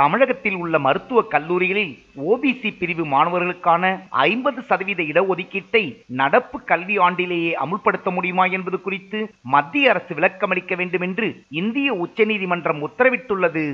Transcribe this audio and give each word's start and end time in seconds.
தமிழகத்தில் 0.00 0.56
உள்ள 0.62 0.76
மருத்துவக் 0.78 1.30
கல்லூரிகளில் 1.32 1.92
ஓபிசி 2.30 2.70
பிரிவு 2.80 3.04
மாணவர்களுக்கான 3.12 3.84
ஐம்பது 4.26 4.60
சதவீத 4.68 5.00
இடஒதுக்கீட்டை 5.12 5.82
நடப்பு 6.20 6.58
கல்வி 6.70 6.96
ஆண்டிலேயே 7.06 7.52
அமுல்படுத்த 7.62 8.10
முடியுமா 8.16 8.44
என்பது 8.56 8.78
குறித்து 8.80 9.20
மத்திய 9.54 9.90
அரசு 9.92 10.14
விளக்கமளிக்க 10.14 10.76
வேண்டும் 10.80 11.04
என்று 11.08 11.28
இந்திய 11.62 11.88
உச்சநீதிமன்றம் 12.04 12.82
உத்தரவிட்டுள்ளது. 12.88 13.64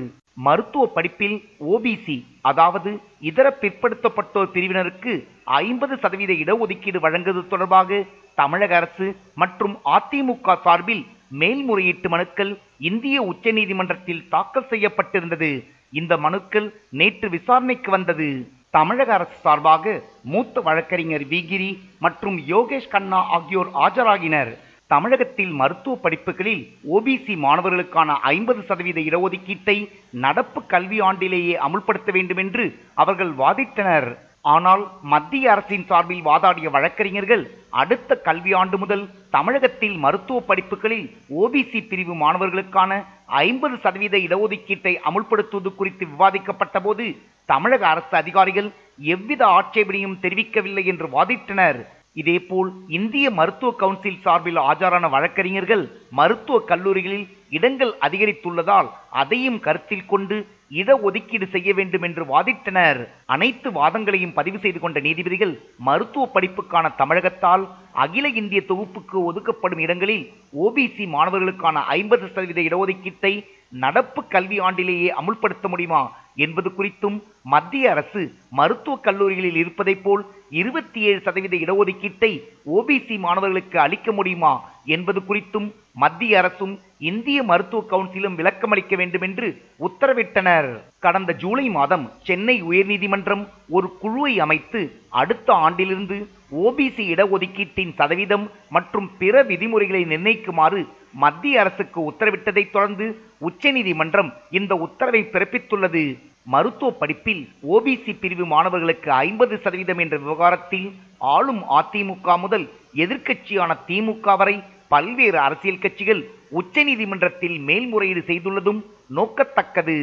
மருத்துவ 0.47 0.85
படிப்பில் 0.95 1.37
ஓபிசி 1.73 2.17
அதாவது 2.49 2.91
இதர 3.29 3.47
பிற்படுத்தப்பட்டோர் 3.61 4.53
பிரிவினருக்கு 4.55 5.13
ஐம்பது 5.61 5.95
சதவீத 5.97 6.33
இடஒதுக்கீடு 6.43 6.99
வழங்குவது 7.05 7.47
தொடர்பாக 7.47 8.01
தமிழக 8.41 8.73
அரசு 8.81 9.07
மற்றும் 9.35 9.75
அதிமுக 9.97 10.57
சார்பில் 10.65 11.05
மேல்முறையீட்டு 11.41 12.09
மனுக்கள் 12.09 12.51
இந்திய 12.89 13.15
உச்சநீதிமன்றத்தில் 13.31 14.25
தாக்கல் 14.33 14.69
செய்யப்பட்டிருந்தது. 14.69 15.49
இந்த 15.91 16.17
மனுக்கள் 16.17 16.67
நேற்று 16.89 17.29
விசாரணைக்கு 17.29 17.91
வந்தது. 17.91 18.29
தமிழக 18.69 19.13
அரசு 19.13 19.37
சார்பாக 19.41 20.01
மூத்த 20.23 20.61
வழக்கறிஞர் 20.61 21.25
விகிரி 21.33 21.79
மற்றும் 21.99 22.37
யோகேஷ் 22.37 22.89
கண்ணா 22.89 23.19
ஆகியோர் 23.37 23.69
ஆஜராகினர். 23.85 24.51
தமிழகத்தில் 24.87 25.51
மருத்துவ 25.51 25.97
படிப்புகளில் 26.01 26.63
ஓபிசி 26.95 27.35
மாணவர்களுக்கான 27.45 28.13
ஐம்பது 28.21 28.61
சதவீத 28.61 28.99
இடஒதுக்கீட்டை 28.99 29.89
நடப்பு 30.11 30.65
கல்வி 30.65 31.01
ஆண்டிலேயே 31.01 31.55
அமுல்படுத்த 31.67 32.11
வேண்டும் 32.11 32.37
என்று 32.37 32.65
அவர்கள் 32.93 33.31
வாதிட்டனர். 33.31 34.09
ஆனால் 34.53 34.83
மத்திய 35.11 35.51
அரசின் 35.53 35.85
சார்பில் 35.89 36.25
வாதாடிய 36.27 36.67
வழக்கறிஞர்கள் 36.75 37.43
அடுத்த 37.81 38.17
கல்வியாண்டு 38.27 38.77
முதல் 38.83 39.05
தமிழகத்தில் 39.35 39.97
மருத்துவ 40.03 40.39
படிப்புகளில் 40.49 41.07
ஓபிசி 41.41 41.79
பிரிவு 41.91 42.15
மாணவர்களுக்கான 42.23 43.01
ஐம்பது 43.45 43.77
சதவீத 43.85 44.15
இடஒதுக்கீட்டை 44.25 44.93
அமுல்படுத்துவது 45.09 45.71
குறித்து 45.79 46.05
விவாதிக்கப்பட்ட 46.13 46.79
போது 46.85 47.05
தமிழக 47.49 47.83
அரசு 47.93 48.15
அதிகாரிகள் 48.21 48.69
எவ்வித 49.13 49.41
ஆட்சேபனையும் 49.57 50.19
தெரிவிக்கவில்லை 50.23 50.83
என்று 50.93 51.07
வாதிட்டனர். 51.15 51.79
இதேபோல் 52.21 52.69
இந்திய 52.97 53.25
மருத்துவ 53.37 53.71
கவுன்சில் 53.79 54.21
சார்பில் 54.25 54.59
ஆஜரான 54.69 55.05
வழக்கறிஞர்கள் 55.15 55.83
மருத்துவ 56.19 56.59
கல்லூரிகளில் 56.69 57.25
இடங்கள் 57.57 57.91
அதிகரித்துள்ளதால் 58.05 58.89
அதையும் 59.21 59.59
கருத்தில் 59.65 60.09
கொண்டு 60.11 60.37
இடஒதுக்கீடு 60.79 61.47
செய்ய 61.55 61.69
வேண்டும் 61.79 62.05
என்று 62.07 62.23
வாதிட்டனர். 62.31 63.01
அனைத்து 63.25 63.71
வாதங்களையும் 63.71 64.33
பதிவு 64.33 64.59
செய்து 64.59 64.79
கொண்ட 64.79 64.99
நீதிபதிகள் 64.99 65.53
மருத்துவ 65.77 66.29
படிப்புக்கான 66.33 66.95
தமிழகத்தால் 66.97 67.63
அகில 67.91 68.27
இந்திய 68.27 68.61
தொகுப்புக்கு 68.67 69.17
ஒதுக்கப்படும் 69.23 69.77
இடங்களில் 69.77 70.25
ஓபிசி 70.59 71.07
மாணவர்களுக்கான 71.07 71.83
ஐம்பது 71.85 72.27
சதவீத 72.27 72.61
இடஒதுக்கீட்டை 72.61 73.45
நடப்பு 73.69 74.27
கல்வி 74.27 74.59
ஆண்டிலேயே 74.59 75.07
அமுல்படுத்த 75.07 75.67
முடியுமா 75.67 76.11
என்பது 76.35 76.69
குறித்தும் 76.69 77.17
மத்திய 77.41 77.89
அரசு 77.91 78.21
மருத்துவக் 78.49 79.03
கல்லூரிகளில் 79.03 79.55
இருப்பதைப் 79.55 80.03
போல் 80.03 80.25
இருபத்தி 80.49 80.99
ஏழு 80.99 81.21
சதவீத 81.21 81.55
இடஒதுக்கீட்டை 81.55 82.31
ஓபிசி 82.77 83.19
மாணவர்களுக்கு 83.19 83.79
அளிக்க 83.79 84.11
முடியுமா 84.11 84.53
என்பது 84.85 85.19
குறித்தும் 85.19 85.67
மத்திய 85.93 86.37
அரசும் 86.37 86.79
இந்திய 86.99 87.43
மருத்துவ 87.43 87.83
கவுன்சிலும் 87.91 88.37
விளக்கமளிக்க 88.39 88.95
வேண்டும் 88.95 89.21
என்று 89.21 89.47
உத்தரவிட்டனர். 89.79 90.69
கடந்த 90.99 91.33
ஜூலை 91.33 91.69
மாதம் 91.69 92.11
சென்னை 92.23 92.63
உயர்நீதிமன்ற 92.63 93.14
உயர்நீதிமன்றம் 93.15 93.43
ஒரு 93.69 93.87
குழுவை 94.01 94.33
அமைத்து 94.39 94.79
அடுத்த 95.09 95.53
ஆண்டிலிருந்து 95.53 96.17
ஓபிசி 96.63 97.03
இடஒதுக்கீட்டின் 97.13 97.93
சதவீதம் 97.99 98.45
மற்றும் 98.69 99.07
பிற 99.17 99.43
விதிமுறைகளை 99.43 100.01
நிர்ணயிக்குமாறு 100.05 100.81
மத்திய 101.23 101.59
அரசுக்கு 101.59 101.99
உத்தரவிட்டதைத் 102.11 102.73
தொடர்ந்து 102.75 103.05
உச்சநீதிமன்றம் 103.39 104.33
இந்த 104.51 104.75
உத்தரவை 104.75 105.21
பிறப்பித்துள்ளது. 105.33 106.03
மருத்துவ 106.43 106.91
படிப்பில் 106.91 107.43
ஓபிசி 107.69 108.13
பிரிவு 108.19 108.45
மாணவர்களுக்கு 108.45 109.11
ஐம்பது 109.11 109.57
சதவீதம் 109.63 109.97
என்ற 109.97 110.17
விவகாரத்தில் 110.17 110.87
ஆளும் 111.17 111.63
அதிமுக 111.79 112.37
முதல் 112.37 112.67
எதிர்க்கட்சியான 112.95 113.71
திமுக 113.87 114.37
வரை 114.37 114.63
பல்வேறு 114.87 115.39
அரசியல் 115.39 115.79
கட்சிகள் 115.79 116.21
உச்சநீதிமன்றத்தில் 116.59 117.57
மேல்முறையீடு 117.69 118.23
செய்துள்ளதும் 118.27 118.81
நோக்கத்தக்கது. 119.15 119.97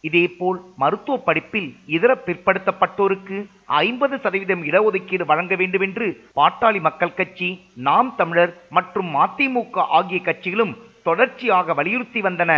இதேபோல் 0.00 0.58
மருத்துவ 0.76 1.16
படிப்பில் 1.18 1.70
இதர 1.86 2.12
பிற்படுத்தப்பட்டோருக்கு 2.26 3.38
ஐம்பது 3.66 4.16
சதவீதம் 4.24 4.62
இடஒதுக்கீடு 4.64 5.24
வழங்க 5.26 5.54
வேண்டும் 5.54 5.80
என்று 5.80 6.06
பாட்டாளி 6.36 6.80
மக்கள் 6.80 7.14
கட்சி 7.14 7.48
நாம் 7.88 8.10
தமிழர் 8.16 8.52
மற்றும் 8.70 9.08
மதிமுக 9.14 9.86
ஆகிய 9.98 10.20
கட்சிகளும் 10.24 10.74
தொடர்ச்சியாக 11.02 11.74
வலியுறுத்தி 11.74 12.20
வந்தன. 12.20 12.52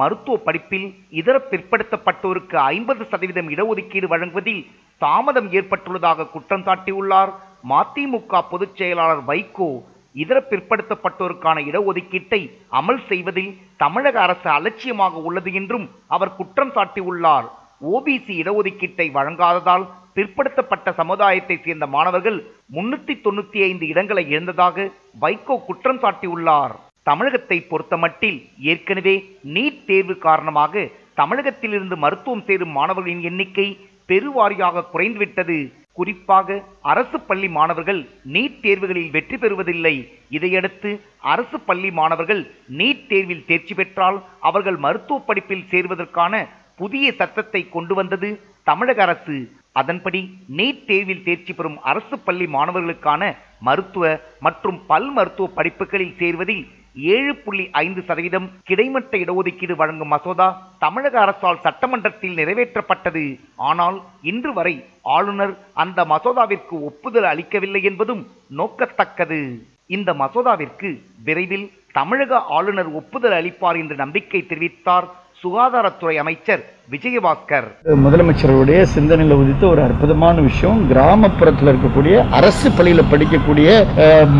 மருத்துவ 0.00 0.36
படிப்பில் 0.36 0.86
இதர 1.10 1.36
பிற்படுத்தப்பட்டோருக்கு 1.50 2.56
ஐம்பது 2.74 3.04
சதவீதம் 3.04 3.48
இடஒதுக்கீடு 3.54 4.06
வழங்குவதில் 4.06 4.62
தாமதம் 4.98 5.48
ஏற்பட்டுள்ளதாக 5.52 6.28
குற்றம் 6.30 6.64
சாட்டியுள்ளார் 6.66 7.32
மதிமுக 7.68 8.42
பொதுச் 8.50 8.76
செயலாளர் 8.76 9.24
வைகோ. 9.24 9.70
இதர 10.14 10.38
பிற்படுத்தப்பட்டோருக்கான 10.50 11.58
இடஒதுக்கீட்டை 11.70 12.40
அமல் 12.80 13.00
செய்வதில் 13.10 13.52
தமிழக 13.82 14.16
அரசு 14.26 14.48
அலட்சியமாக 14.56 15.22
உள்ளது 15.28 15.52
என்றும் 15.60 15.86
அவர் 16.16 16.36
குற்றம் 16.38 16.74
சாட்டியுள்ளார். 16.76 17.48
ஓபிசி 17.94 18.32
இடஒதுக்கீட்டை 18.42 19.06
வழங்காததால் 19.16 19.84
பிற்படுத்தப்பட்ட 20.16 20.92
சமுதாயத்தை 21.00 21.56
சேர்ந்த 21.64 21.86
மாணவர்கள் 21.94 22.38
முன்னூத்தி 22.76 23.14
தொண்ணூத்தி 23.24 23.58
ஐந்து 23.68 23.84
இடங்களை 23.92 24.24
இழந்ததாக 24.32 24.86
வைகோ 25.22 25.56
குற்றம் 25.68 26.00
சாட்டியுள்ளார். 26.04 26.74
தமிழகத்தை 27.08 27.58
பொறுத்தமட்டில் 27.70 28.38
ஏற்கனவே 28.72 29.14
நீட் 29.54 29.84
தேர்வு 29.90 30.14
காரணமாக 30.26 30.82
தமிழகத்திலிருந்து 31.20 31.96
மருத்துவம் 32.04 32.44
சேரும் 32.48 32.74
மாணவர்களின் 32.78 33.22
எண்ணிக்கை 33.30 33.68
பெருவாரியாக 34.10 34.84
குறைந்துவிட்டது. 34.92 35.58
குறிப்பாக 35.96 36.58
அரசு 36.92 37.18
பள்ளி 37.28 37.48
மாணவர்கள் 37.56 38.00
நீட் 38.34 38.58
தேர்வுகளில் 38.64 39.10
வெற்றி 39.16 39.36
பெறுவதில்லை. 39.36 39.94
இதையடுத்து 40.36 40.90
அரசு 41.32 41.56
பள்ளி 41.68 41.90
மாணவர்கள் 41.98 42.42
நீட் 42.78 43.04
தேர்வில் 43.10 43.46
தேர்ச்சி 43.50 43.74
பெற்றால் 43.80 44.18
அவர்கள் 44.50 44.78
மருத்துவ 44.86 45.18
படிப்பில் 45.28 45.68
சேர்வதற்கான 45.72 46.34
புதிய 46.76 47.06
சட்டத்தை 47.20 47.62
கொண்டு 47.68 47.94
வந்தது 47.94 48.28
தமிழக 48.70 48.98
அரசு. 49.06 49.36
அதன்படி 49.80 50.20
நீட் 50.58 50.84
தேர்வில் 50.90 51.24
தேர்ச்சி 51.26 51.52
பெறும் 51.52 51.78
அரசு 51.90 52.16
பள்ளி 52.26 52.46
மாணவர்களுக்கான 52.56 53.22
மருத்துவ 53.68 54.04
மற்றும் 54.46 54.78
பல் 54.90 55.10
மருத்துவ 55.16 55.48
படிப்புகளில் 55.58 56.16
சேர்வதில் 56.20 56.62
ஏழு 56.94 57.36
புள்ளி 57.36 57.70
ஐந்து 57.70 58.02
சதவீதம் 58.02 58.50
கிடைமட்ட 58.64 59.16
இடஒதுக்கீடு 59.16 59.76
வழங்கும் 59.76 60.08
மசோதா 60.08 60.76
தமிழக 60.78 61.20
அரசால் 61.20 61.62
சட்டமன்றத்தில் 61.62 62.34
நிறைவேற்றப்பட்டது. 62.34 63.38
ஆனால் 63.56 64.02
இன்று 64.22 64.52
வரை 64.52 64.84
ஆளுநர் 65.02 65.54
அந்த 65.72 66.04
மசோதாவிற்கு 66.04 66.76
ஒப்புதல் 66.82 67.24
அளிக்கவில்லை 67.24 67.82
என்பதும் 67.82 68.26
நோக்கத்தக்கது. 68.56 69.62
இந்த 69.86 70.12
மசோதாவிற்கு 70.12 71.00
விரைவில் 71.24 71.70
தமிழக 71.92 72.42
ஆளுநர் 72.56 72.90
ஒப்புதல் 72.92 73.32
அளிப்பார் 73.32 73.78
என்று 73.78 73.96
நம்பிக்கை 73.96 74.46
தெரிவித்தார் 74.48 75.08
சுகாதாரத்துறை 75.42 76.16
அமைச்சர் 76.16 76.62
விஜயபாஸ்கர். 76.92 77.66
முதலமைச்சருடைய 78.04 78.78
சிந்தனையில் 78.92 79.34
உதித்த 79.40 79.64
ஒரு 79.72 79.80
அற்புதமான 79.84 80.36
விஷயம் 80.46 80.78
கிராமப்புறத்தில் 80.90 81.70
இருக்கக்கூடிய 81.70 82.14
அரசு 82.38 82.68
பள்ளியில் 82.76 83.08
படிக்கக்கூடிய 83.10 83.68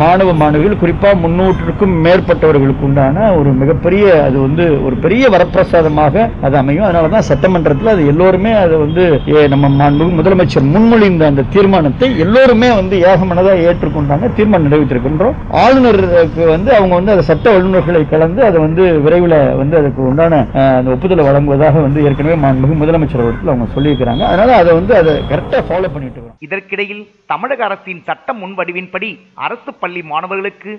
மாணவ 0.01 0.33
மாணவிகள் 0.41 0.81
குறிப்பாக 0.81 1.19
முன்னூற்றுக்கும் 1.23 1.93
மேற்பட்டவர்களுக்கு 2.05 2.85
உண்டான 2.87 3.27
ஒரு 3.39 3.51
மிகப்பெரிய 3.61 4.05
அது 4.25 4.37
வந்து 4.45 4.65
ஒரு 4.87 4.95
பெரிய 5.05 5.29
வரப்பிரசாதமாக 5.35 6.15
அது 6.47 6.57
அமையும். 6.61 6.87
அதனால 6.87 7.11
தான் 7.15 7.27
சட்டமன்றத்தில் 7.29 7.93
அது 7.93 8.03
எல்லோருமே 8.13 8.51
அது 8.63 8.75
வந்து 8.83 9.05
ஏ, 9.35 9.45
நம்ம 9.53 9.69
முதலமைச்சர் 10.17 10.67
முன்மொழிந்த 10.73 11.29
அந்த 11.31 11.45
தீர்மானத்தை 11.55 12.09
எல்லோருமே 12.25 12.71
வந்து 12.79 12.97
ஏகமனதாக 13.11 13.65
ஏற்றுக்கொண்டாங்க 13.69 14.33
தீர்மானம் 14.39 14.67
நிறைவேற்றிருக்கின்றோம். 14.67 15.37
ஆளுநருக்கு 15.63 16.43
வந்து 16.53 16.69
அவங்க 16.79 16.93
வந்து 16.99 17.15
அந்த 17.15 17.25
சட்ட 17.31 17.47
வல்லுநர்களை 17.55 18.03
கலந்து 18.13 18.43
அதை 18.49 18.59
வந்து 18.67 18.83
விரைவில் 19.07 19.39
வந்து 19.63 19.77
அதுக்கு 19.81 20.03
உண்டான 20.11 20.43
அந்த 20.77 20.91
ஒப்புதலை 20.97 21.25
வழங்குவதாக 21.29 21.85
வந்து 21.87 22.05
ஏற்கனவே 22.07 22.39
மாண்புமிகு 22.43 22.81
முதலமைச்சர் 22.81 23.23
அவர்கள் 23.23 23.51
அவங்க 23.51 23.67
சொல்லியிருக்கிறாங்க. 23.75 24.23
அதனால 24.29 24.55
அதை 24.61 24.71
வந்து 24.77 24.93
அதை 24.99 25.13
கரெக்டாக 25.31 25.61
ஃபாலோ 25.67 25.89
பண்ணிட்டு 25.93 26.17
இருக்கோம் 26.17 26.39
இதற்கிடையில் 26.45 27.03
தமிழக 27.31 27.61
அரசின் 27.67 28.01
சட்ட 28.07 28.33
முன்வடிவின்படி 28.41 29.09
அரசு 29.45 29.71
பள்ளி 29.81 30.01
மாணவர்களுக்கு 30.11 30.71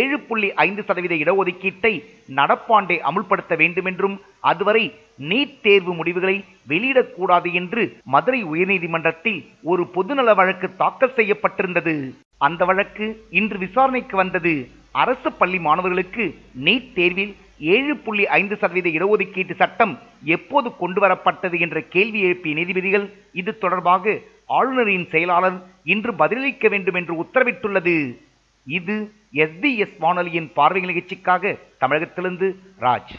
ஏழு 0.00 0.16
புள்ளி 0.28 0.48
ஐந்து 0.66 0.82
சதவீத 0.88 1.14
இடஒதுக்கீட்டை 1.24 1.92
நடப்பாண்டை 2.38 2.96
அமுல்படுத்த 3.10 3.56
வேண்டும் 3.62 3.88
என்றும் 3.90 4.16
அதுவரை 4.50 4.84
நீட் 5.30 5.54
தேர்வு 5.66 5.94
முடிவுகளை 6.00 6.36
வெளியிடக்கூடாது 6.72 7.50
என்று 7.60 7.84
மதுரை 8.14 8.40
உயர்நீதிமன்றத்தில் 8.52 9.40
ஒரு 9.72 9.84
பொதுநல 9.96 10.34
வழக்கு 10.40 10.68
தாக்கல் 10.82 11.16
செய்யப்பட்டிருந்தது. 11.20 11.94
அந்த 12.46 12.64
வழக்கு 12.70 13.06
இன்று 13.40 13.56
விசாரணைக்கு 13.58 14.16
வந்தது 14.16 14.54
அரசு 15.02 15.30
பள்ளி 15.40 15.58
மாணவர்களுக்கு 15.66 16.24
நீட் 16.66 16.92
தேர்வில் 16.94 17.34
ஏழு 17.60 17.96
புள்ளி 17.96 18.26
ஐந்து 18.26 18.56
சதவீத 18.60 18.88
இடஒதுக்கீட்டு 18.88 19.54
சட்டம் 19.56 19.98
எப்போது 20.24 20.76
கொண்டு 20.76 21.00
வரப்பட்டது 21.00 21.60
என்ற 21.60 21.80
கேள்வி 21.80 22.20
எழுப்பிய 22.20 22.54
நீதிபதிகள் 22.54 23.12
இது 23.32 23.58
தொடர்பாக 23.58 24.18
ஆளுநரின் 24.46 25.08
செயலாளர் 25.10 25.66
இன்று 25.84 26.14
பதிலளிக்க 26.14 26.68
வேண்டும் 26.68 26.94
என்று 26.94 27.14
உத்தரவிட்டுள்ளது. 27.22 28.16
இது 28.66 29.12
எஸ்பிஎஸ் 29.34 29.96
வானொலியின் 29.98 30.52
பார்வை 30.54 30.80
நிகழ்ச்சிக்காக 30.80 31.56
தமிழகத்திலிருந்து 31.78 32.56
ராஜ். 32.80 33.12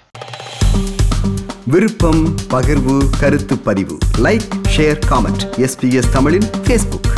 விருப்பம் 1.68 2.24
பகிர்வு 2.50 2.98
கருத்து 3.20 3.58
பதிவு. 3.58 3.98
லைக் 4.18 4.48
ஷேர் 4.78 5.00
காமெண்ட் 5.10 5.44
எஸ்பிஎஸ் 5.58 6.12
தமிழின் 6.12 6.48
ஃபேஸ்புக் 6.68 7.12